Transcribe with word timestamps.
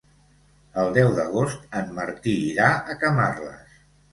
El 0.83 0.89
deu 0.95 1.09
d'agost 1.19 1.77
en 1.81 1.93
Martí 1.99 2.35
irà 2.49 2.73
a 2.95 2.99
Camarles. 3.05 3.81